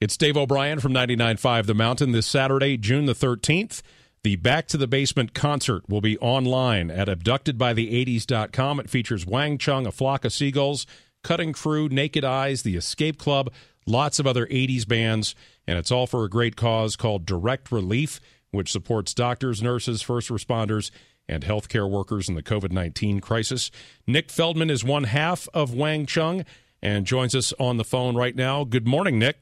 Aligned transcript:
It's 0.00 0.16
Dave 0.16 0.38
O'Brien 0.38 0.80
from 0.80 0.94
99.5 0.94 1.66
The 1.66 1.74
Mountain 1.74 2.12
this 2.12 2.26
Saturday, 2.26 2.78
June 2.78 3.04
the 3.04 3.12
13th. 3.12 3.82
The 4.22 4.36
Back 4.36 4.66
to 4.68 4.78
the 4.78 4.86
Basement 4.86 5.34
concert 5.34 5.86
will 5.90 6.00
be 6.00 6.16
online 6.20 6.90
at 6.90 7.06
abductedbythe80s.com. 7.06 8.80
It 8.80 8.88
features 8.88 9.26
Wang 9.26 9.58
Chung, 9.58 9.86
A 9.86 9.92
Flock 9.92 10.24
of 10.24 10.32
Seagulls, 10.32 10.86
Cutting 11.22 11.52
Crew, 11.52 11.90
Naked 11.90 12.24
Eyes, 12.24 12.62
The 12.62 12.76
Escape 12.76 13.18
Club, 13.18 13.52
lots 13.84 14.18
of 14.18 14.26
other 14.26 14.46
80s 14.46 14.88
bands, 14.88 15.34
and 15.66 15.76
it's 15.76 15.92
all 15.92 16.06
for 16.06 16.24
a 16.24 16.30
great 16.30 16.56
cause 16.56 16.96
called 16.96 17.26
Direct 17.26 17.70
Relief, 17.70 18.20
which 18.52 18.72
supports 18.72 19.12
doctors, 19.12 19.62
nurses, 19.62 20.00
first 20.00 20.30
responders, 20.30 20.90
and 21.28 21.44
healthcare 21.44 21.90
workers 21.90 22.26
in 22.26 22.36
the 22.36 22.42
COVID 22.42 22.72
19 22.72 23.20
crisis. 23.20 23.70
Nick 24.06 24.30
Feldman 24.30 24.70
is 24.70 24.82
one 24.82 25.04
half 25.04 25.46
of 25.52 25.74
Wang 25.74 26.06
Chung 26.06 26.46
and 26.80 27.04
joins 27.04 27.34
us 27.34 27.52
on 27.60 27.76
the 27.76 27.84
phone 27.84 28.16
right 28.16 28.34
now. 28.34 28.64
Good 28.64 28.88
morning, 28.88 29.18
Nick. 29.18 29.36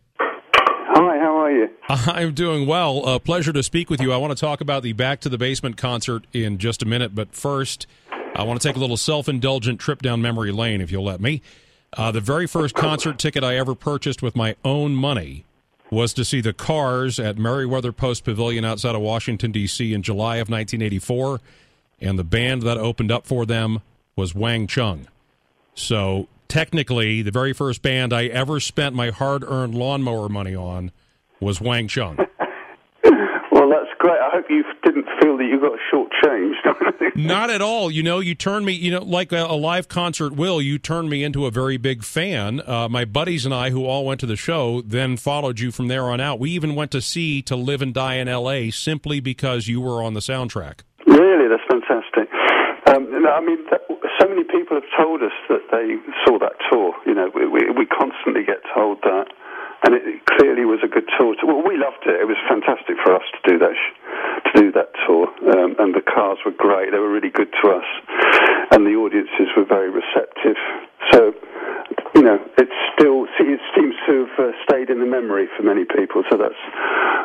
I'm 1.89 2.35
doing 2.35 2.67
well. 2.67 3.05
A 3.07 3.19
pleasure 3.19 3.53
to 3.53 3.63
speak 3.63 3.89
with 3.89 4.01
you. 4.01 4.13
I 4.13 4.19
want 4.19 4.37
to 4.37 4.41
talk 4.41 4.61
about 4.61 4.83
the 4.83 4.93
Back 4.93 5.21
to 5.21 5.29
the 5.29 5.39
Basement 5.39 5.77
concert 5.77 6.27
in 6.33 6.59
just 6.59 6.83
a 6.83 6.87
minute, 6.87 7.15
but 7.15 7.35
first, 7.35 7.87
I 8.35 8.43
want 8.43 8.61
to 8.61 8.69
take 8.69 8.77
a 8.77 8.79
little 8.79 8.97
self 8.97 9.29
indulgent 9.29 9.81
trip 9.81 10.03
down 10.03 10.21
memory 10.21 10.53
lane, 10.53 10.81
if 10.81 10.93
you'll 10.93 11.05
let 11.05 11.21
me. 11.21 11.41
Uh, 11.95 12.11
the 12.11 12.21
very 12.21 12.47
first 12.47 12.75
concert 12.75 13.19
ticket 13.19 13.43
I 13.43 13.57
ever 13.57 13.75
purchased 13.75 14.23
with 14.23 14.37
my 14.37 14.55
own 14.65 14.95
money 14.95 15.45
was 15.91 16.13
to 16.15 16.25
see 16.25 16.43
the 16.43 16.53
Cars 16.53 17.19
at 17.19 17.39
Merriweather 17.39 17.93
Post 17.93 18.25
Pavilion 18.25 18.65
outside 18.65 18.95
of 18.95 19.01
Washington, 19.01 19.53
D.C. 19.53 19.95
in 19.95 20.03
July 20.03 20.37
of 20.37 20.51
1984, 20.51 21.41
and 22.01 22.19
the 22.19 22.25
band 22.25 22.63
that 22.63 22.77
opened 22.77 23.11
up 23.11 23.27
for 23.27 23.47
them 23.47 23.81
was 24.15 24.35
Wang 24.35 24.67
Chung. 24.67 25.09
So 25.75 26.29
technically, 26.49 27.23
the 27.23 27.31
very 27.31 27.55
first 27.55 27.81
band 27.81 28.13
I 28.13 28.27
ever 28.27 28.61
spent 28.61 28.95
my 28.95 29.11
hard 29.11 29.43
earned 29.43 29.75
lawnmower 29.75 30.29
money 30.29 30.55
on 30.55 30.93
was 31.41 31.61
Wang 31.61 31.89
Chung. 31.89 32.17
well, 33.53 33.71
that's 33.71 33.91
great. 33.99 34.19
I 34.19 34.31
hope 34.33 34.47
you 34.49 34.65
didn't 34.85 35.07
feel 35.21 35.37
that 35.37 35.45
you 35.45 35.61
got 35.61 35.79
shortchanged. 35.93 37.17
Not 37.17 37.51
at 37.51 37.61
all. 37.61 37.91
You 37.91 38.03
know, 38.03 38.21
you 38.21 38.35
turned 38.35 38.67
me, 38.67 38.73
you 38.73 38.91
know, 38.91 39.03
like 39.03 39.33
a, 39.33 39.45
a, 39.45 39.57
live 39.57 39.89
concert 39.89 40.35
will, 40.35 40.61
you 40.63 40.79
turned 40.79 41.11
me 41.11 41.25
into 41.25 41.47
a 41.47 41.51
very 41.51 41.77
big 41.77 42.05
fan. 42.05 42.61
Uh, 42.67 42.89
my 42.89 43.05
buddies 43.05 43.45
and 43.45 43.55
I, 43.55 43.71
who 43.71 43.85
all 43.87 44.05
went 44.05 44.21
to 44.21 44.27
the 44.27 44.37
show, 44.37 44.83
then 44.83 45.17
followed 45.17 45.61
you 45.61 45.71
from 45.71 45.89
there 45.89 46.05
on 46.05 46.21
out. 46.21 46.39
We 46.39 46.51
even 46.51 46.75
went 46.75 46.91
to 46.93 47.01
see 47.01 47.43
To 47.43 47.57
Live 47.57 47.83
and 47.83 47.95
Die 47.95 48.15
in 48.15 48.29
L.A. 48.29 48.71
simply 48.71 49.21
because 49.21 49.69
you 49.69 49.81
were 49.81 50.03
on 50.03 50.15
the 50.15 50.21
soundtrack. 50.21 50.81
Really? 51.07 51.49
That's 51.49 51.63
fantastic. 51.69 52.29
Um, 52.89 53.05
I 53.29 53.41
mean, 53.45 53.59
that, 53.71 53.83
so 54.19 54.29
many 54.29 54.45
people 54.45 54.81
have 54.81 54.89
told 54.97 55.23
us 55.23 55.33
that 55.49 55.61
they 55.71 55.97
saw 56.25 56.39
that 56.39 56.57
tour. 56.71 56.95
You 57.05 57.15
know, 57.15 57.31
we, 57.35 57.47
we, 57.47 57.71
we 57.71 57.87
constantly 57.87 58.45
get 58.45 58.65
told 58.75 58.99
that, 59.03 59.27
and 59.83 59.95
it 59.95 60.27
clearly 60.27 60.65
was 60.65 60.81
a 60.83 60.89
good 60.89 61.07
tour. 61.19 61.35
To, 61.37 61.47
well, 61.47 61.63
we 61.63 61.77
loved 61.77 62.03
it. 62.07 62.19
It 62.21 62.27
was 62.27 62.39
fantastic 62.49 62.97
for 63.03 63.15
us 63.15 63.27
to 63.35 63.41
do 63.47 63.59
that 63.59 63.75
to 64.47 64.53
do 64.55 64.73
that 64.73 64.91
tour, 65.07 65.27
um, 65.51 65.75
and 65.79 65.95
the 65.95 66.03
cars 66.03 66.39
were 66.45 66.55
great. 66.55 66.91
They 66.91 66.99
were 66.99 67.11
really 67.11 67.31
good 67.31 67.51
to 67.63 67.71
us, 67.71 67.89
and 68.71 68.87
the 68.87 68.95
audiences 68.95 69.51
were 69.57 69.65
very 69.65 69.91
receptive. 69.91 70.57
So, 71.13 71.35
you 72.15 72.23
know, 72.23 72.39
it 72.57 72.69
still 72.95 73.27
it 73.27 73.61
seems 73.75 73.95
to 74.09 74.27
have 74.27 74.49
uh, 74.49 74.53
stayed 74.65 74.91
in 74.91 75.01
the 75.01 75.07
memory 75.07 75.49
for 75.57 75.63
many 75.63 75.85
people. 75.85 76.25
So 76.31 76.37
that's 76.37 76.55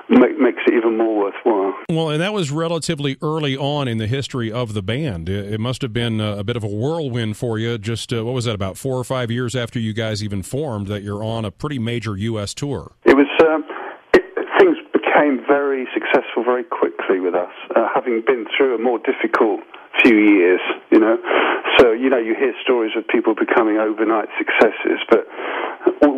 make, 0.10 0.38
makes 0.38 0.62
it 0.68 0.74
even 0.74 0.98
more 0.98 1.18
worthwhile. 1.18 1.74
Well, 1.90 2.10
and 2.10 2.22
that 2.22 2.34
was 2.34 2.52
relatively 2.52 3.18
early 3.22 3.58
on 3.58 3.88
in 3.88 3.98
the 3.98 4.08
history 4.08 4.52
of 4.52 4.74
the 4.74 4.82
band. 4.82 5.30
It, 5.30 5.60
must 5.60 5.82
have 5.82 5.94
been 5.94 6.20
a, 6.20 6.44
bit 6.44 6.58
of 6.58 6.64
a 6.64 6.68
whirlwind 6.68 7.38
for 7.38 7.58
you. 7.58 7.78
Just 7.78 8.12
uh, 8.12 8.26
what 8.26 8.34
was 8.34 8.46
that? 8.46 8.56
About 8.56 8.78
four 8.78 8.98
or 8.98 9.04
five 9.04 9.32
years 9.32 9.56
after 9.56 9.80
you 9.80 9.94
guys 9.94 10.22
even 10.22 10.44
formed, 10.44 10.88
that 10.88 11.04
you're 11.04 11.24
on 11.24 11.46
a 11.46 11.52
pretty 11.52 11.80
major 11.80 12.18
U.S. 12.18 12.54
tour. 12.54 12.92
It 13.06 13.16
was. 13.16 13.28
Um, 13.42 13.64
it, 14.14 14.24
things 14.60 14.78
became 14.92 15.40
very 15.48 15.88
successful 15.94 16.44
very 16.44 16.64
quickly 16.64 17.20
with 17.20 17.34
us, 17.34 17.54
uh, 17.76 17.88
having 17.94 18.22
been 18.26 18.46
through 18.58 18.76
a 18.76 18.78
more 18.78 19.00
difficult 19.00 19.62
few 20.02 20.18
years, 20.18 20.60
you 20.92 21.00
know. 21.00 21.18
So, 21.80 21.92
you 21.92 22.10
know, 22.10 22.18
you 22.18 22.36
hear 22.36 22.54
stories 22.62 22.92
of 22.98 23.08
people 23.08 23.36
becoming 23.36 23.78
overnight 23.78 24.30
successes, 24.38 25.00
but 25.10 25.28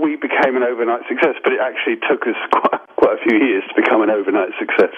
we 0.05 0.13
became 0.21 0.53
an 0.53 0.61
overnight 0.61 1.01
success, 1.09 1.33
but 1.41 1.49
it 1.49 1.57
actually 1.57 1.97
took 2.05 2.29
us 2.29 2.37
quite, 2.53 2.81
quite 2.93 3.13
a 3.17 3.21
few 3.25 3.41
years 3.41 3.65
to 3.65 3.73
become 3.73 4.05
an 4.05 4.13
overnight 4.13 4.53
success. 4.61 4.93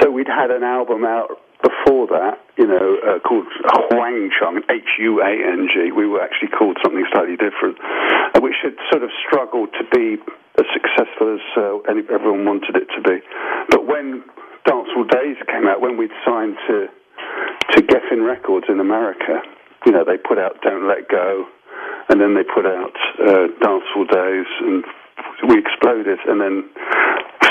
So 0.00 0.08
we'd 0.08 0.32
had 0.32 0.48
an 0.48 0.64
album 0.64 1.04
out 1.04 1.36
before 1.60 2.08
that, 2.08 2.40
you 2.56 2.64
know, 2.64 2.96
uh, 3.04 3.20
called 3.20 3.44
Huang 3.92 4.32
Chung, 4.32 4.64
H-U-A-N-G. 4.70 5.92
We 5.92 6.08
were 6.08 6.24
actually 6.24 6.48
called 6.56 6.78
something 6.80 7.04
slightly 7.12 7.36
different, 7.36 7.76
uh, 7.80 8.40
which 8.40 8.56
had 8.64 8.80
sort 8.88 9.04
of 9.04 9.10
struggled 9.28 9.76
to 9.76 9.84
be 9.92 10.16
as 10.56 10.64
successful 10.72 11.36
as 11.36 11.44
uh, 11.56 11.84
everyone 12.08 12.48
wanted 12.48 12.76
it 12.80 12.88
to 12.96 13.00
be. 13.04 13.20
But 13.68 13.84
when 13.84 14.24
Dancehall 14.64 15.04
Days 15.12 15.36
came 15.52 15.68
out, 15.68 15.80
when 15.84 15.96
we'd 15.96 16.16
signed 16.24 16.56
to 16.68 16.88
to 17.72 17.82
Geffen 17.82 18.24
Records 18.24 18.66
in 18.68 18.80
America, 18.80 19.42
you 19.84 19.92
know, 19.92 20.04
they 20.04 20.16
put 20.16 20.38
out 20.38 20.62
Don't 20.62 20.86
Let 20.86 21.08
Go, 21.08 21.46
and 22.08 22.20
then 22.20 22.34
they 22.34 22.42
put 22.44 22.66
out 22.66 22.96
uh, 23.20 23.48
Dancehall 23.62 24.08
Days, 24.10 24.46
and 24.60 24.84
we 25.48 25.58
exploded, 25.58 26.18
and 26.26 26.40
then 26.40 26.68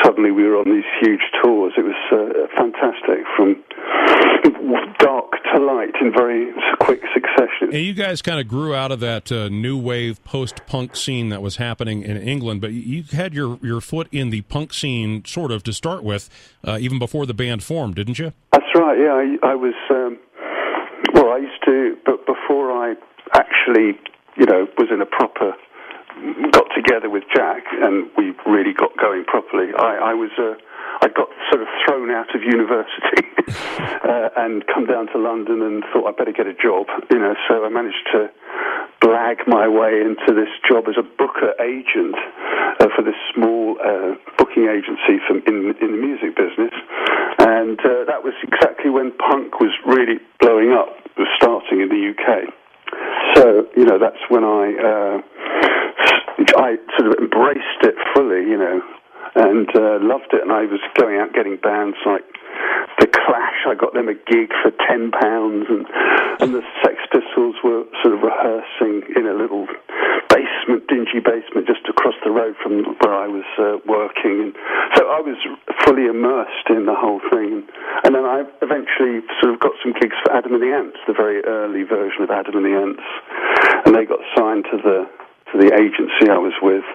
suddenly 0.03 0.31
we 0.31 0.43
were 0.43 0.57
on 0.57 0.65
these 0.65 0.85
huge 1.01 1.21
tours. 1.41 1.73
It 1.77 1.83
was 1.83 1.95
uh, 2.11 2.47
fantastic, 2.55 3.25
from 3.35 3.63
dark 4.99 5.31
to 5.53 5.61
light 5.61 5.93
in 6.01 6.11
very 6.11 6.51
quick 6.79 7.01
succession. 7.13 7.69
And 7.73 7.83
you 7.83 7.93
guys 7.93 8.21
kind 8.21 8.39
of 8.39 8.47
grew 8.47 8.73
out 8.73 8.91
of 8.91 8.99
that 9.01 9.31
uh, 9.31 9.49
new 9.49 9.77
wave 9.77 10.23
post-punk 10.23 10.95
scene 10.95 11.29
that 11.29 11.41
was 11.41 11.57
happening 11.57 12.03
in 12.03 12.17
England, 12.17 12.61
but 12.61 12.71
you 12.71 13.03
had 13.11 13.33
your 13.33 13.59
your 13.61 13.81
foot 13.81 14.07
in 14.11 14.29
the 14.29 14.41
punk 14.41 14.73
scene 14.73 15.23
sort 15.25 15.51
of 15.51 15.63
to 15.63 15.73
start 15.73 16.03
with, 16.03 16.29
uh, 16.63 16.77
even 16.79 16.99
before 16.99 17.25
the 17.25 17.33
band 17.33 17.63
formed, 17.63 17.95
didn't 17.95 18.19
you? 18.19 18.33
That's 18.51 18.65
right. 18.75 18.97
Yeah, 18.97 19.13
I, 19.13 19.51
I 19.51 19.55
was. 19.55 19.75
Um, 19.89 20.17
well, 21.13 21.31
I 21.31 21.37
used 21.37 21.63
to, 21.65 21.97
but 22.05 22.25
before 22.25 22.71
I 22.71 22.95
actually 23.33 23.99
you 24.35 24.45
know, 24.45 24.67
was 24.77 24.89
in 24.91 25.01
a 25.01 25.05
proper 25.05 25.53
got 26.51 26.67
together 26.75 27.09
with 27.09 27.23
Jack 27.35 27.63
and 27.71 28.09
we 28.17 28.33
really 28.45 28.73
got 28.73 28.95
going 28.97 29.25
properly. 29.25 29.73
I, 29.77 30.11
I 30.11 30.13
was 30.13 30.31
uh, 30.39 30.55
I 31.01 31.09
got 31.09 31.27
sort 31.51 31.61
of 31.61 31.67
thrown 31.85 32.09
out 32.11 32.33
of 32.33 32.41
university 32.41 33.23
uh, 34.03 34.29
and 34.37 34.65
come 34.67 34.85
down 34.85 35.07
to 35.11 35.17
London 35.17 35.61
and 35.61 35.83
thought 35.91 36.07
I'd 36.07 36.15
better 36.15 36.31
get 36.31 36.47
a 36.47 36.55
job. 36.55 36.87
You 37.11 37.19
know, 37.19 37.35
so 37.47 37.65
I 37.65 37.69
managed 37.69 38.07
to 38.13 38.31
blag 39.01 39.45
my 39.47 39.67
way 39.67 40.01
into 40.01 40.33
this 40.33 40.49
job 40.67 40.87
as 40.87 40.95
a 40.97 41.03
booker 41.03 41.51
agent 41.59 42.15
uh, 42.79 42.87
for 42.95 43.03
this 43.03 43.19
small 43.33 43.75
uh, 43.83 44.15
booking 44.37 44.71
agency 44.71 45.19
from 45.27 45.43
in, 45.47 45.75
in 45.83 45.91
the 45.91 45.99
music 45.99 46.35
business, 46.35 46.73
and 47.39 47.79
uh, 47.83 48.07
that 48.07 48.23
was 48.23 48.33
exactly 48.41 48.89
when 48.89 49.11
punk 49.17 49.59
was 49.59 49.75
really 49.85 50.19
blowing 50.39 50.71
up, 50.71 50.95
was 51.17 51.27
starting 51.35 51.81
in 51.81 51.89
the 51.89 52.15
UK. 52.15 52.49
So 53.35 53.67
you 53.75 53.85
know 53.85 53.99
that's 53.99 54.23
when 54.29 54.43
I 54.43 54.63
uh, 54.79 55.21
I 56.57 56.77
sort 56.97 57.11
of 57.11 57.19
embraced 57.19 57.81
it 57.83 57.95
fully, 58.13 58.47
you 58.47 58.57
know, 58.57 58.81
and 59.35 59.67
uh, 59.75 59.99
loved 60.01 60.31
it. 60.33 60.41
And 60.41 60.51
I 60.51 60.65
was 60.65 60.79
going 60.95 61.19
out 61.19 61.33
getting 61.33 61.57
bands 61.57 61.97
like 62.05 62.23
the 62.99 63.07
Clash. 63.07 63.67
I 63.67 63.75
got 63.75 63.93
them 63.93 64.07
a 64.07 64.15
gig 64.15 64.51
for 64.63 64.71
ten 64.87 65.11
pounds, 65.11 65.67
and 65.69 65.85
and 66.39 66.53
the 66.53 66.63
Sex 66.83 66.95
Pistols 67.11 67.55
were 67.63 67.83
sort 68.03 68.15
of 68.15 68.21
rehearsing 68.23 69.03
in 69.15 69.27
a 69.27 69.33
little 69.33 69.67
basement, 70.29 70.87
dingy 70.87 71.19
basement, 71.19 71.67
just 71.67 71.87
across 71.89 72.15
the 72.23 72.31
road 72.31 72.55
from 72.61 72.83
where 72.99 73.13
I 73.13 73.27
was 73.27 73.47
uh, 73.59 73.77
working. 73.85 74.51
And 74.51 74.53
so 74.95 75.07
I 75.11 75.19
was 75.19 75.37
fully 75.83 76.05
immersed 76.07 76.69
in 76.69 76.85
the 76.85 76.95
whole 76.95 77.21
thing. 77.31 77.67
And 78.15 78.23
then 78.23 78.31
I 78.31 78.47
eventually 78.63 79.27
sort 79.43 79.51
of 79.51 79.59
got 79.59 79.75
some 79.83 79.91
gigs 79.91 80.15
for 80.23 80.31
Adam 80.31 80.55
and 80.55 80.63
the 80.63 80.71
Ants, 80.71 80.95
the 81.03 81.11
very 81.11 81.43
early 81.43 81.83
version 81.83 82.23
of 82.23 82.31
Adam 82.31 82.55
and 82.55 82.63
the 82.63 82.71
Ants, 82.71 83.03
and 83.83 83.91
they 83.91 84.07
got 84.07 84.23
signed 84.31 84.63
to 84.71 84.77
the 84.79 85.03
to 85.51 85.59
the 85.59 85.75
agency 85.75 86.31
I 86.31 86.39
was 86.39 86.55
with. 86.63 86.87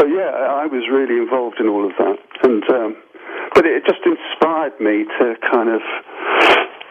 So 0.00 0.08
yeah, 0.08 0.32
I 0.32 0.64
was 0.64 0.88
really 0.88 1.20
involved 1.20 1.60
in 1.60 1.68
all 1.68 1.84
of 1.84 1.92
that, 2.00 2.16
and 2.48 2.64
um, 2.72 2.96
but 3.52 3.66
it 3.66 3.84
just 3.84 4.00
inspired 4.00 4.80
me 4.80 5.04
to 5.20 5.36
kind 5.44 5.68
of 5.68 5.84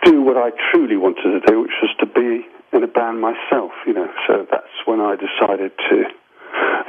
do 0.05 0.21
what 0.21 0.37
I 0.37 0.53
truly 0.69 0.97
wanted 0.97 1.33
to 1.33 1.41
do, 1.41 1.65
which 1.65 1.73
was 1.81 1.89
to 2.01 2.05
be 2.05 2.45
in 2.77 2.83
a 2.83 2.87
band 2.87 3.17
myself. 3.17 3.73
You 3.89 3.97
know, 3.97 4.13
so 4.29 4.45
that's 4.45 4.77
when 4.85 5.01
I 5.01 5.17
decided 5.17 5.73
to, 5.89 6.05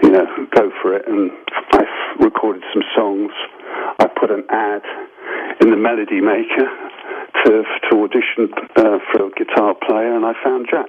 you 0.04 0.10
know, 0.12 0.28
go 0.52 0.70
for 0.82 0.92
it, 0.92 1.08
and 1.08 1.32
I 1.72 1.88
recorded 2.20 2.64
some 2.68 2.84
songs. 2.94 3.32
I 3.98 4.08
put 4.12 4.30
an 4.30 4.44
ad 4.50 4.82
in 5.62 5.70
the 5.70 5.76
Melody 5.76 6.20
Maker 6.20 6.66
to 7.44 7.62
to 7.88 8.02
audition 8.02 8.52
uh, 8.76 8.98
for 9.12 9.26
a 9.26 9.30
guitar 9.30 9.74
player, 9.86 10.14
and 10.14 10.26
I 10.26 10.32
found 10.42 10.66
Jack, 10.68 10.88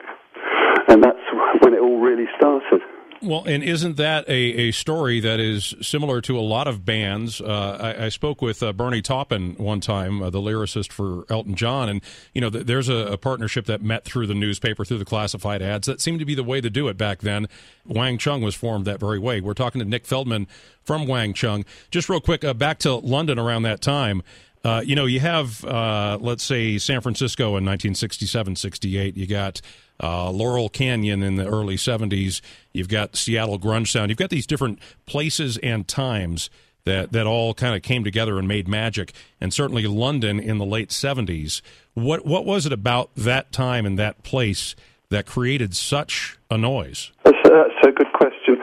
and 0.88 1.04
that's 1.04 1.22
when 1.62 1.74
it 1.74 1.80
all 1.80 2.00
really 2.00 2.26
started. 2.38 2.82
Well, 3.22 3.46
and 3.46 3.64
isn't 3.64 3.96
that 3.98 4.28
a, 4.28 4.34
a 4.34 4.72
story 4.72 5.22
that 5.22 5.40
is 5.40 5.76
similar 5.82 6.20
to 6.22 6.38
a 6.38 6.42
lot 6.42 6.68
of 6.68 6.84
bands? 6.84 7.40
Uh, 7.40 7.96
I, 7.98 8.06
I, 8.06 8.10
spoke 8.10 8.42
with 8.42 8.62
uh, 8.62 8.74
Bernie 8.74 9.02
Taupin 9.02 9.56
one 9.56 9.80
time, 9.80 10.22
uh, 10.22 10.30
the 10.30 10.40
lyricist 10.40 10.92
for 10.92 11.24
Elton 11.30 11.56
John, 11.56 11.88
and 11.88 12.02
you 12.34 12.42
know 12.42 12.50
th- 12.50 12.66
there's 12.66 12.90
a, 12.90 13.14
a, 13.14 13.18
partnership 13.18 13.66
that 13.68 13.82
met 13.82 14.04
through 14.04 14.28
the 14.28 14.34
newspaper, 14.34 14.84
through 14.84 14.98
the 14.98 15.06
classified 15.06 15.62
ads. 15.62 15.88
That 15.88 16.02
seemed 16.02 16.20
to 16.20 16.26
be 16.26 16.36
the 16.36 16.44
way 16.44 16.60
to 16.60 16.70
do 16.70 16.90
it 16.90 16.98
back 16.98 17.20
then. 17.20 17.48
Wang 17.86 18.18
Chung 18.18 18.42
was 18.42 18.56
formed 18.56 18.84
that 18.86 19.00
very 19.00 19.20
way. 19.20 19.40
We're 19.40 19.54
talking 19.54 19.80
to 19.80 19.86
Nick 19.86 20.06
Feldman 20.06 20.48
from 20.82 21.08
Wang 21.08 21.34
Chung. 21.34 21.64
Just 21.92 22.10
real 22.10 22.20
quick, 22.20 22.44
uh, 22.44 22.54
back 22.54 22.78
to 22.80 22.94
London 22.96 23.40
around 23.40 23.64
that 23.64 23.80
time. 23.80 24.22
Uh, 24.64 24.82
you 24.86 24.96
know, 24.96 25.06
you 25.06 25.20
have, 25.20 25.64
uh, 25.66 26.18
let's 26.22 26.44
say, 26.44 26.78
San 26.78 27.02
Francisco 27.02 27.48
in 27.48 27.66
1967, 27.66 28.56
68. 28.56 29.18
You 29.18 29.28
got 29.28 29.62
uh, 30.02 30.30
Laurel 30.30 30.70
Canyon 30.70 31.22
in 31.22 31.36
the 31.36 31.46
early 31.46 31.76
70s. 31.76 32.42
You've 32.72 32.88
got 32.88 33.16
Seattle 33.18 33.60
grunge 33.60 33.90
sound. 33.90 34.10
You've 34.10 34.18
got 34.18 34.30
these 34.30 34.48
different 34.48 34.80
places 35.06 35.58
and 35.58 35.86
times 35.88 36.50
that, 36.86 37.12
that 37.12 37.28
all 37.28 37.54
kind 37.54 37.76
of 37.76 37.82
came 37.82 38.06
together 38.06 38.40
and 38.40 38.48
made 38.48 38.68
magic. 38.68 39.14
And 39.42 39.54
certainly 39.54 39.86
London 39.86 40.40
in 40.40 40.60
the 40.60 40.66
late 40.66 40.90
70s. 40.90 41.62
What, 41.94 42.26
what 42.26 42.46
was 42.46 42.66
it 42.66 42.72
about 42.72 43.14
that 43.16 43.52
time 43.52 43.86
and 43.86 44.00
that 44.00 44.24
place 44.24 44.76
that 45.10 45.26
created 45.26 45.76
such 45.76 46.38
a 46.50 46.58
noise? 46.58 47.12
That's 47.24 47.38
that's 47.44 47.88
a 47.88 47.92
good 47.92 48.12
question. 48.14 48.58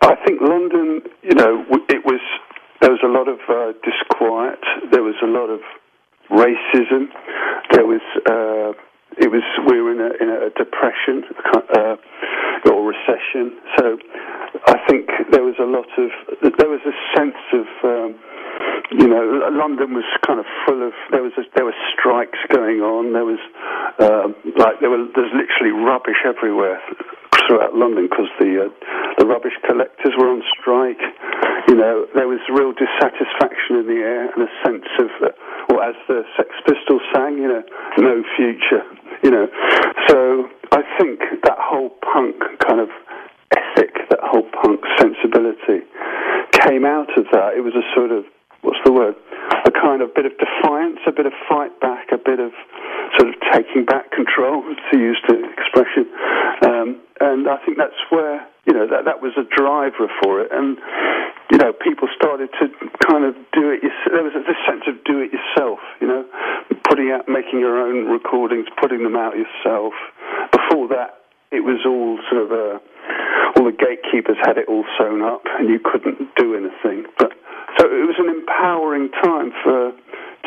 I 0.00 0.14
think 0.24 0.40
London, 0.40 1.02
you 1.22 1.34
know, 1.34 1.64
it 1.88 2.04
was 2.04 2.20
there 2.80 2.90
was 2.90 3.00
a 3.02 3.08
lot 3.08 3.28
of 3.28 3.38
uh, 3.48 3.72
disquiet. 3.82 4.60
There 4.92 5.02
was 5.02 5.16
a 5.22 5.26
lot 5.26 5.48
of 5.48 5.60
racism. 6.30 7.08
There 7.72 7.86
was 7.86 8.02
uh, 8.28 8.72
it 9.18 9.30
was 9.30 9.42
we 9.66 9.80
were 9.80 9.92
in 9.92 10.00
a, 10.00 10.10
in 10.20 10.28
a 10.28 10.50
depression 10.50 11.24
uh, 11.76 11.96
or 12.70 12.84
recession. 12.84 13.56
So 13.78 13.96
I 14.66 14.76
think 14.88 15.08
there 15.30 15.42
was 15.42 15.56
a 15.58 15.64
lot 15.64 15.88
of 15.96 16.10
there 16.58 16.68
was 16.68 16.80
a 16.84 16.94
sense 17.16 17.40
of 17.52 17.66
um, 17.84 18.14
you 18.92 19.08
know 19.08 19.48
London 19.52 19.94
was 19.94 20.04
kind 20.26 20.38
of 20.38 20.46
full 20.66 20.86
of 20.86 20.92
there 21.10 21.22
was 21.22 21.32
a, 21.38 21.42
there 21.54 21.64
were 21.64 21.76
strikes 21.96 22.38
going 22.52 22.80
on. 22.80 23.12
There 23.12 23.24
was 23.24 23.40
uh, 23.98 24.28
like 24.56 24.80
there 24.80 24.90
were 24.90 25.08
there's 25.14 25.32
literally 25.32 25.72
rubbish 25.72 26.20
everywhere 26.24 26.80
throughout 27.46 27.74
London 27.74 28.08
because 28.10 28.28
the 28.38 28.66
uh, 28.66 28.68
the 29.18 29.26
rubbish 29.26 29.56
collectors 29.64 30.12
were 30.18 30.28
on 30.28 30.42
strike. 30.58 31.00
You 31.68 31.74
know, 31.74 32.06
there 32.14 32.28
was 32.28 32.38
real 32.48 32.72
dissatisfaction 32.72 33.76
in 33.82 33.86
the 33.86 34.00
air 34.00 34.30
and 34.30 34.42
a 34.46 34.50
sense 34.64 34.86
of, 35.00 35.10
uh, 35.22 35.34
well, 35.68 35.82
as 35.82 35.96
the 36.06 36.22
Sex 36.36 36.50
Pistols 36.66 37.02
sang, 37.14 37.38
you 37.38 37.48
know, 37.48 37.62
no 37.98 38.22
future. 38.36 38.86
You 39.22 39.30
know, 39.30 39.48
so 40.08 40.48
I 40.72 40.82
think 40.98 41.20
that 41.42 41.58
whole 41.58 41.90
punk 42.02 42.36
kind 42.66 42.80
of 42.80 42.88
ethic, 43.50 43.94
that 44.10 44.20
whole 44.22 44.46
punk 44.62 44.80
sensibility, 44.98 45.82
came 46.52 46.84
out 46.84 47.10
of 47.18 47.26
that. 47.32 47.54
It 47.56 47.62
was 47.62 47.74
a 47.74 47.82
sort 47.94 48.12
of 48.12 48.24
what's 48.66 48.82
the 48.84 48.92
word? 48.92 49.14
A 49.64 49.70
kind 49.70 50.02
of 50.02 50.14
bit 50.14 50.26
of 50.26 50.32
defiance, 50.38 50.98
a 51.06 51.12
bit 51.12 51.26
of 51.26 51.32
fight 51.48 51.78
back, 51.80 52.10
a 52.12 52.18
bit 52.18 52.40
of 52.40 52.50
sort 53.18 53.30
of 53.30 53.34
taking 53.52 53.84
back 53.84 54.10
control, 54.10 54.62
to 54.90 54.98
use 54.98 55.22
the 55.28 55.38
expression. 55.54 56.10
Um, 56.62 57.00
and 57.20 57.48
I 57.48 57.58
think 57.64 57.78
that's 57.78 57.98
where 58.10 58.46
that 59.06 59.22
was 59.22 59.32
a 59.38 59.46
driver 59.46 60.10
for 60.20 60.42
it, 60.42 60.50
and 60.52 60.76
you 61.50 61.58
know 61.58 61.72
people 61.72 62.08
started 62.14 62.50
to 62.60 62.68
kind 63.06 63.24
of 63.24 63.34
do 63.54 63.70
it. 63.70 63.80
There 64.10 64.22
was 64.22 64.34
this 64.34 64.60
sense 64.66 64.84
of 64.90 64.98
do 65.06 65.22
it 65.22 65.30
yourself, 65.32 65.78
you 66.02 66.06
know, 66.06 66.26
putting 66.84 67.10
out, 67.14 67.30
making 67.30 67.60
your 67.60 67.78
own 67.78 68.10
recordings, 68.10 68.66
putting 68.76 69.02
them 69.02 69.16
out 69.16 69.34
yourself. 69.38 69.94
Before 70.52 70.88
that, 70.88 71.22
it 71.50 71.62
was 71.62 71.80
all 71.86 72.18
sort 72.28 72.42
of 72.44 72.82
all 73.56 73.64
the 73.64 73.72
gatekeepers 73.72 74.36
had 74.44 74.58
it 74.58 74.68
all 74.68 74.84
sewn 74.98 75.22
up, 75.22 75.42
and 75.58 75.70
you 75.70 75.78
couldn't 75.78 76.18
do 76.36 76.54
anything. 76.54 77.06
But 77.16 77.32
so 77.78 77.86
it 77.86 78.04
was 78.04 78.18
an 78.18 78.28
empowering 78.28 79.10
time 79.22 79.52
for 79.62 79.92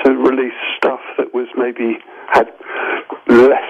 to 0.05 0.11
release 0.11 0.55
stuff 0.77 1.01
that 1.17 1.33
was 1.33 1.47
maybe 1.57 1.97
had 2.31 2.47
less 3.27 3.67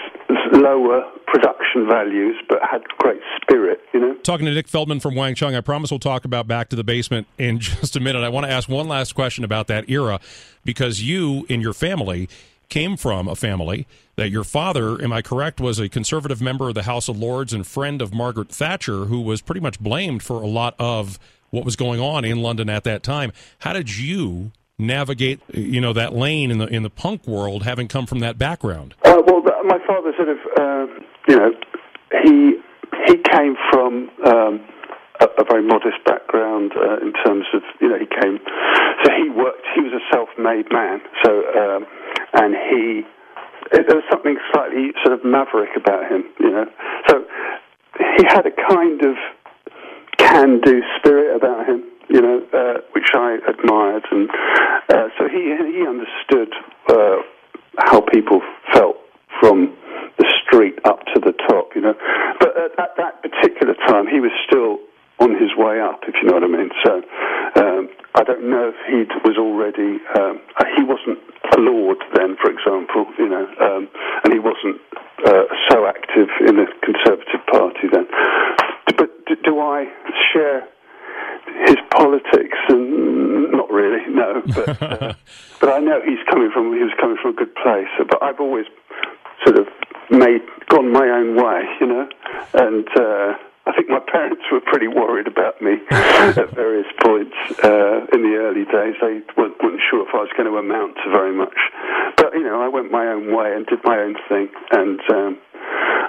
lower 0.53 1.09
production 1.31 1.87
values, 1.87 2.35
but 2.47 2.59
had 2.69 2.83
great 2.97 3.21
spirit. 3.41 3.79
You 3.93 3.99
know. 3.99 4.13
Talking 4.15 4.45
to 4.45 4.53
Nick 4.53 4.67
Feldman 4.67 4.99
from 4.99 5.15
Wang 5.15 5.35
Chung, 5.35 5.55
I 5.55 5.61
promise 5.61 5.91
we'll 5.91 5.99
talk 5.99 6.25
about 6.25 6.47
Back 6.47 6.69
to 6.69 6.75
the 6.75 6.83
Basement 6.83 7.27
in 7.37 7.59
just 7.59 7.95
a 7.95 7.99
minute. 7.99 8.23
I 8.23 8.29
want 8.29 8.45
to 8.45 8.51
ask 8.51 8.69
one 8.69 8.87
last 8.87 9.13
question 9.13 9.43
about 9.43 9.67
that 9.67 9.89
era, 9.89 10.19
because 10.63 11.01
you 11.01 11.45
and 11.49 11.61
your 11.61 11.73
family 11.73 12.29
came 12.69 12.95
from 12.95 13.27
a 13.27 13.35
family 13.35 13.87
that 14.15 14.29
your 14.29 14.43
father, 14.43 15.01
am 15.01 15.11
I 15.11 15.21
correct, 15.21 15.59
was 15.59 15.79
a 15.79 15.89
conservative 15.89 16.41
member 16.41 16.69
of 16.69 16.75
the 16.75 16.83
House 16.83 17.07
of 17.07 17.17
Lords 17.17 17.51
and 17.51 17.65
friend 17.65 18.01
of 18.01 18.13
Margaret 18.13 18.49
Thatcher, 18.49 19.05
who 19.05 19.21
was 19.21 19.41
pretty 19.41 19.61
much 19.61 19.79
blamed 19.79 20.21
for 20.21 20.41
a 20.41 20.47
lot 20.47 20.75
of 20.77 21.17
what 21.49 21.65
was 21.65 21.75
going 21.75 21.99
on 21.99 22.23
in 22.23 22.41
London 22.41 22.69
at 22.69 22.83
that 22.83 23.01
time. 23.01 23.31
How 23.59 23.73
did 23.73 23.97
you 23.97 24.51
navigate, 24.79 25.41
you 25.53 25.81
know, 25.81 25.93
that 25.93 26.13
lane 26.13 26.49
in 26.49 26.57
the 26.57 26.67
in 26.67 26.83
the 26.83 26.89
punk 26.89 27.27
world, 27.27 27.63
having 27.63 27.87
come 27.87 28.07
from 28.07 28.19
that 28.19 28.37
background? 28.37 28.95
Uh, 29.03 29.21
well, 29.27 29.43
my 29.65 29.77
father 29.85 30.13
sort 30.17 30.29
of, 30.29 30.37
uh, 30.57 30.87
you 31.27 31.35
know, 31.37 31.51
he 32.23 32.53
he 33.05 33.17
came 33.17 33.55
from 33.71 34.09
um, 34.25 34.65
a, 35.19 35.27
a, 35.37 35.43
very 35.47 35.61
modest 35.61 36.03
background 36.05 36.71
uh, 36.75 36.97
in 36.97 37.13
terms 37.25 37.45
of, 37.53 37.61
you 37.79 37.89
know, 37.89 37.97
he 37.99 38.07
came, 38.07 38.39
so 39.03 39.11
he 39.11 39.29
worked. 39.29 39.65
He 39.75 39.81
was 39.81 39.93
a 39.93 40.03
self-made 40.11 40.71
man. 40.71 41.01
So, 41.23 41.31
um, 41.55 41.85
and 42.33 42.55
he 42.55 43.03
there 43.71 43.95
was 43.95 44.03
something 44.09 44.37
slightly 44.51 44.91
sort 45.03 45.19
of 45.19 45.25
maverick 45.25 45.75
about 45.75 46.09
him, 46.09 46.23
you 46.39 46.49
know. 46.49 46.65
So 47.07 47.25
he 48.17 48.23
had 48.27 48.45
a 48.45 48.51
kind 48.51 49.01
of 49.03 49.15
can-do 50.17 50.81
spirit 50.97 51.35
about 51.35 51.67
him 51.67 51.88
you 52.09 52.21
know, 52.21 52.41
uh, 52.53 52.81
which 52.93 53.11
I 53.13 53.37
admired, 53.47 54.05
and 54.11 54.29
uh, 54.89 55.09
so 55.17 55.29
he 55.29 55.55
he 55.71 55.85
understood 55.87 56.53
uh, 56.89 57.17
how 57.77 58.01
people 58.01 58.41
felt 58.73 58.97
from 59.39 59.75
the 60.17 60.25
street 60.43 60.79
up 60.85 60.99
to 61.13 61.19
the 61.19 61.33
top, 61.47 61.75
you 61.75 61.81
know. 61.81 61.95
But 62.39 62.57
at, 62.57 62.79
at 62.79 62.97
that 62.97 63.21
particular 63.21 63.75
time, 63.87 64.07
he 64.07 64.19
was 64.19 64.31
still 64.45 64.79
on 65.19 65.31
his 65.39 65.55
way 65.55 65.79
up, 65.79 66.01
if 66.07 66.15
you 66.21 66.27
know 66.27 66.33
what 66.33 66.43
I 66.43 66.47
mean. 66.47 66.71
So 66.83 67.03
um, 67.61 67.89
I 68.15 68.23
don't 68.23 68.49
know 68.49 68.73
if 68.73 68.79
he 68.89 69.05
was 69.27 69.37
already. 69.37 70.01
Um, 70.17 70.41
uh, 70.57 70.65
he 70.75 70.83
wasn't 70.83 71.19
a 71.55 71.59
lord 71.59 71.97
then, 72.15 72.37
for 72.41 72.49
example, 72.49 73.05
you 73.17 73.29
know, 73.29 73.45
um, 73.61 73.87
and 74.23 74.33
he 74.33 74.39
wasn't 74.39 74.81
uh, 75.25 75.43
so 75.69 75.85
active 75.85 76.29
in 76.41 76.57
the 76.57 76.65
Conservative 76.81 77.45
Party 77.51 77.87
then. 77.91 78.07
But 78.97 79.09
do 79.43 79.59
I 79.59 79.85
share? 80.33 80.67
his 81.65 81.77
politics, 81.91 82.57
and 82.69 83.51
not 83.51 83.69
really, 83.71 84.05
no. 84.09 84.38
But 84.53 84.81
uh, 84.81 85.13
but 85.59 85.69
I 85.69 85.79
know 85.79 86.01
he's 86.03 86.23
coming 86.29 86.51
from 86.51 86.73
he 86.73 86.83
was 86.83 86.93
coming 86.99 87.17
from 87.21 87.31
a 87.31 87.37
good 87.37 87.53
place. 87.55 87.89
But 87.97 88.21
I've 88.21 88.39
always 88.39 88.65
sort 89.45 89.57
of 89.57 89.67
made 90.09 90.41
gone 90.67 90.91
my 90.91 91.07
own 91.09 91.35
way, 91.35 91.63
you 91.79 91.87
know, 91.87 92.09
and. 92.53 92.87
Uh, 92.95 93.33
I 93.69 93.71
think 93.73 93.87
my 93.87 93.99
parents 93.99 94.41
were 94.51 94.61
pretty 94.61 94.87
worried 94.87 95.27
about 95.27 95.61
me 95.61 95.77
at 95.91 96.49
various 96.55 96.87
points 97.05 97.37
uh, 97.61 98.01
in 98.09 98.25
the 98.25 98.33
early 98.41 98.65
days. 98.65 98.97
They 98.97 99.21
weren't, 99.37 99.61
weren't, 99.61 99.79
sure 99.91 100.01
if 100.01 100.09
I 100.09 100.25
was 100.25 100.33
going 100.35 100.49
to 100.49 100.57
amount 100.57 100.97
to 101.05 101.11
very 101.11 101.35
much. 101.35 101.53
But, 102.17 102.33
you 102.33 102.43
know, 102.43 102.63
I 102.63 102.67
went 102.67 102.89
my 102.89 103.05
own 103.05 103.29
way 103.29 103.53
and 103.53 103.67
did 103.67 103.77
my 103.83 103.99
own 103.99 104.15
thing. 104.27 104.49
And 104.71 104.99
um, 105.13 105.37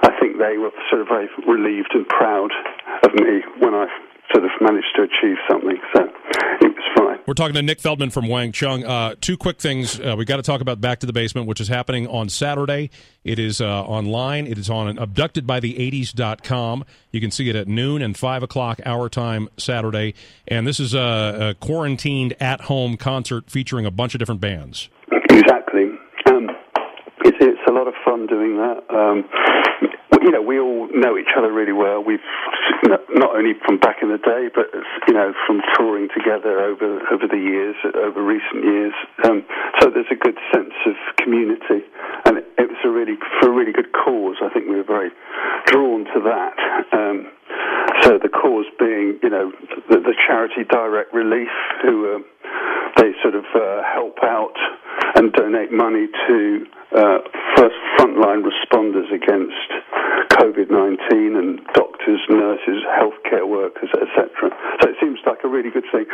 I 0.01 0.09
think 0.19 0.39
they 0.39 0.57
were 0.57 0.71
sort 0.89 1.01
of 1.01 1.07
very 1.07 1.29
relieved 1.45 1.93
and 1.93 2.07
proud 2.07 2.49
of 3.03 3.13
me 3.13 3.45
when 3.59 3.75
I 3.75 3.85
sort 4.33 4.45
of 4.45 4.51
managed 4.59 4.95
to 4.95 5.03
achieve 5.03 5.37
something. 5.49 5.77
So 5.93 6.09
it 6.65 6.70
was 6.70 6.70
fine. 6.70 6.70
We're 7.27 7.35
talking 7.35 7.53
to 7.53 7.61
Nick 7.61 7.79
Feldman 7.79 8.09
from 8.09 8.27
Wang 8.27 8.51
Chung. 8.51 8.83
Uh, 8.83 9.13
two 9.21 9.37
quick 9.37 9.59
things. 9.59 9.99
Uh, 9.99 10.15
we 10.17 10.25
got 10.25 10.37
to 10.37 10.41
talk 10.41 10.59
about 10.59 10.81
Back 10.81 10.99
to 10.99 11.05
the 11.05 11.13
Basement, 11.13 11.47
which 11.47 11.61
is 11.61 11.67
happening 11.67 12.07
on 12.07 12.29
Saturday. 12.29 12.89
It 13.23 13.37
is 13.37 13.61
uh, 13.61 13.83
online. 13.83 14.47
It 14.47 14.57
is 14.57 14.71
on 14.71 14.97
abductedbythe80s.com. 14.97 16.83
You 17.11 17.21
can 17.21 17.29
see 17.29 17.47
it 17.49 17.55
at 17.55 17.67
noon 17.67 18.01
and 18.01 18.17
5 18.17 18.43
o'clock 18.43 18.79
our 18.85 19.07
time 19.07 19.49
Saturday. 19.57 20.15
And 20.47 20.65
this 20.65 20.79
is 20.79 20.95
a, 20.95 21.51
a 21.51 21.53
quarantined 21.63 22.33
at 22.39 22.61
home 22.61 22.97
concert 22.97 23.51
featuring 23.51 23.85
a 23.85 23.91
bunch 23.91 24.15
of 24.15 24.19
different 24.19 24.41
bands. 24.41 24.89
Exactly. 25.29 25.91
Um, 26.25 26.49
it's, 27.23 27.37
it's 27.39 27.61
a 27.67 27.71
lot 27.71 27.87
of 27.87 27.93
fun 28.03 28.25
doing 28.25 28.57
that. 28.57 28.83
Um, 28.89 29.29
you 30.19 30.31
know, 30.31 30.41
we 30.41 30.59
all 30.59 30.87
know 30.93 31.17
each 31.17 31.31
other 31.37 31.51
really 31.51 31.71
well. 31.71 32.03
We've 32.03 32.19
not 32.83 33.35
only 33.35 33.53
from 33.65 33.79
back 33.79 33.97
in 34.01 34.09
the 34.09 34.17
day, 34.17 34.49
but 34.53 34.67
you 35.07 35.13
know, 35.13 35.33
from 35.47 35.61
touring 35.77 36.09
together 36.15 36.59
over 36.59 36.99
over 37.11 37.27
the 37.27 37.39
years, 37.39 37.75
over 37.95 38.23
recent 38.23 38.63
years. 38.63 38.93
Um, 39.23 39.45
so 39.79 39.89
there's 39.89 40.11
a 40.11 40.15
good 40.15 40.37
sense 40.53 40.73
of 40.85 40.95
community, 41.17 41.87
and 42.25 42.37
it, 42.37 42.45
it, 42.57 42.67
was 42.69 42.77
a 42.83 42.89
really 42.89 43.15
for 43.39 43.49
a 43.49 43.53
really 43.53 43.71
good 43.71 43.91
cause. 43.93 44.37
I 44.43 44.49
think 44.49 44.67
we 44.67 44.75
were 44.75 44.83
very 44.83 45.11
drawn 45.67 46.05
to 46.05 46.19
that. 46.27 46.53
Um, 46.91 47.31
so 48.01 48.17
the 48.17 48.29
cause 48.29 48.65
being, 48.79 49.19
you 49.21 49.29
know, 49.29 49.51
the, 49.89 49.97
the 49.99 50.15
charity 50.27 50.63
Direct 50.67 51.13
Relief, 51.13 51.51
who 51.83 52.15
uh, 52.15 52.19
they 52.97 53.11
sort 53.21 53.35
of 53.35 53.45
uh, 53.55 53.83
help 53.93 54.17
out 54.23 54.55
and 55.15 55.31
donate 55.33 55.71
money 55.71 56.07
to 56.27 56.65
uh, 56.95 57.19
first 57.55 57.75
frontline 57.97 58.43
responders 58.43 59.11
against 59.13 59.80
COVID-19 60.37 61.37
and 61.37 61.59
doctors, 61.73 62.21
nurses, 62.29 62.83
healthcare 62.87 63.47
workers, 63.47 63.89
etc. 63.93 64.51
So 64.81 64.89
it 64.89 64.95
seems 65.01 65.19
like 65.25 65.43
a 65.43 65.47
really 65.47 65.69
good 65.69 65.85
thing, 65.91 66.05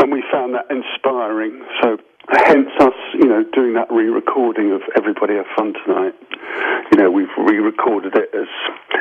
and 0.00 0.12
we 0.12 0.22
found 0.30 0.54
that 0.54 0.70
inspiring. 0.70 1.62
So 1.82 1.98
hence 2.30 2.70
us, 2.80 2.94
you 3.14 3.26
know, 3.26 3.44
doing 3.52 3.74
that 3.74 3.90
re-recording 3.90 4.72
of 4.72 4.82
Everybody 4.96 5.34
Have 5.34 5.46
Fun 5.56 5.74
Tonight. 5.84 6.14
You 6.92 6.98
know, 6.98 7.10
we've 7.10 7.32
re-recorded 7.36 8.14
it 8.14 8.30
as 8.34 8.48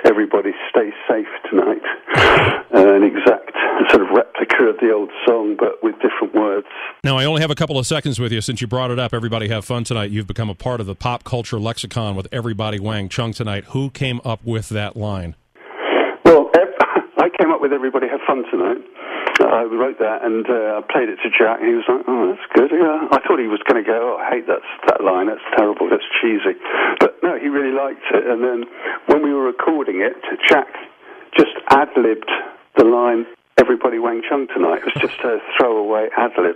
Everybody 0.05 0.51
Stay 0.69 0.91
Safe 1.07 1.29
Tonight, 1.49 1.83
uh, 2.73 2.95
an 2.95 3.03
exact 3.03 3.55
sort 3.89 4.01
of 4.01 4.09
replica 4.09 4.63
of 4.65 4.71
the 4.83 4.93
old 4.93 5.09
song, 5.25 5.55
but 5.57 5.81
with 5.81 5.95
different 6.01 6.35
words. 6.35 6.67
Now, 7.03 7.17
I 7.17 7.25
only 7.25 7.41
have 7.41 7.51
a 7.51 7.55
couple 7.55 7.79
of 7.79 7.87
seconds 7.87 8.19
with 8.19 8.31
you. 8.31 8.41
Since 8.41 8.59
you 8.59 8.67
brought 8.67 8.91
it 8.91 8.99
up, 8.99 9.13
Everybody 9.13 9.47
Have 9.47 9.63
Fun 9.63 9.83
Tonight, 9.83 10.11
you've 10.11 10.27
become 10.27 10.49
a 10.49 10.55
part 10.55 10.81
of 10.81 10.85
the 10.85 10.95
pop 10.95 11.23
culture 11.23 11.59
lexicon 11.59 12.15
with 12.15 12.27
Everybody 12.31 12.79
Wang 12.79 13.07
Chung 13.07 13.31
Tonight. 13.31 13.63
Who 13.71 13.89
came 13.89 14.19
up 14.25 14.43
with 14.43 14.69
that 14.69 14.97
line? 14.97 15.35
Well, 16.25 16.51
I 17.17 17.29
came 17.39 17.51
up 17.51 17.61
with 17.61 17.71
Everybody 17.71 18.07
Have 18.09 18.19
Fun 18.27 18.43
Tonight. 18.51 18.83
I 19.39 19.63
wrote 19.63 19.97
that 19.97 20.21
and 20.21 20.45
uh, 20.45 20.77
I 20.77 20.81
played 20.91 21.09
it 21.09 21.17
to 21.23 21.29
Jack, 21.29 21.57
and 21.59 21.67
he 21.67 21.73
was 21.73 21.85
like, 21.89 22.05
"Oh, 22.07 22.29
that's 22.29 22.47
good." 22.53 22.69
Yeah. 22.69 23.09
I 23.09 23.17
thought 23.25 23.39
he 23.39 23.49
was 23.49 23.61
going 23.65 23.81
to 23.81 23.87
go, 23.87 24.13
"Oh, 24.13 24.21
I 24.21 24.29
hate 24.29 24.45
that 24.45 24.61
that 24.87 25.01
line. 25.01 25.25
That's 25.25 25.41
terrible. 25.57 25.89
That's 25.89 26.05
cheesy." 26.21 26.53
But 26.99 27.17
no, 27.23 27.39
he 27.39 27.49
really 27.49 27.73
liked 27.73 28.05
it. 28.13 28.29
And 28.29 28.43
then 28.43 28.69
when 29.07 29.23
we 29.23 29.33
were 29.33 29.41
recording 29.41 30.01
it, 30.05 30.13
Jack 30.47 30.69
just 31.35 31.57
ad 31.69 31.89
libbed 31.97 32.29
the 32.77 32.85
line 32.85 33.25
everybody 33.57 34.00
Wang 34.00 34.22
Chung 34.27 34.48
tonight. 34.48 34.79
It 34.79 34.86
was 34.86 35.00
just 35.00 35.19
a 35.24 35.39
throwaway 35.57 36.10
ad 36.17 36.31
lib. 36.38 36.55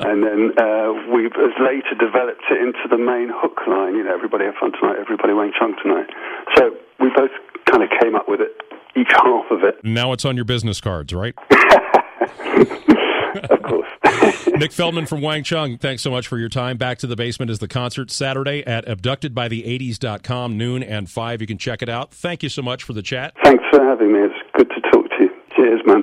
And 0.00 0.22
then 0.22 0.52
uh, 0.58 0.92
we 1.12 1.30
later 1.60 1.94
developed 1.98 2.44
it 2.50 2.60
into 2.60 2.86
the 2.90 2.98
main 2.98 3.30
hook 3.32 3.60
line, 3.66 3.96
you 3.96 4.04
know, 4.04 4.14
everybody 4.14 4.44
have 4.44 4.54
fun 4.60 4.72
tonight, 4.72 4.96
everybody 5.00 5.32
Wang 5.32 5.52
Chung 5.58 5.74
tonight. 5.82 6.08
So 6.56 6.76
we 7.00 7.10
both 7.14 7.30
kind 7.66 7.82
of 7.82 7.90
came 8.00 8.14
up 8.14 8.28
with 8.28 8.40
it, 8.40 8.52
each 8.96 9.10
half 9.10 9.50
of 9.50 9.62
it. 9.62 9.82
Now 9.84 10.12
it's 10.12 10.24
on 10.24 10.36
your 10.36 10.44
business 10.44 10.80
cards, 10.80 11.12
right? 11.12 11.34
of 13.50 13.62
course. 13.62 13.88
Nick 14.58 14.72
Feldman 14.72 15.06
from 15.06 15.20
Wang 15.20 15.42
Chung, 15.42 15.78
thanks 15.78 16.02
so 16.02 16.10
much 16.10 16.28
for 16.28 16.38
your 16.38 16.48
time. 16.48 16.76
Back 16.76 16.98
to 16.98 17.06
the 17.06 17.16
Basement 17.16 17.50
is 17.50 17.58
the 17.58 17.68
concert 17.68 18.10
Saturday 18.10 18.64
at 18.66 18.86
abductedbythe80s.com, 18.86 20.56
noon 20.56 20.82
and 20.82 21.10
5. 21.10 21.40
You 21.40 21.46
can 21.46 21.58
check 21.58 21.82
it 21.82 21.88
out. 21.88 22.12
Thank 22.12 22.42
you 22.42 22.48
so 22.48 22.62
much 22.62 22.82
for 22.82 22.92
the 22.92 23.02
chat. 23.02 23.34
Thanks 23.42 23.64
for 23.70 23.82
having 23.84 24.12
me. 24.12 24.20
It's 24.20 24.34
good 24.56 24.70
to 24.70 24.80
talk 24.90 25.08
to 25.10 25.24
you. 25.24 25.30
Cheers, 25.56 25.80
man. 25.86 26.02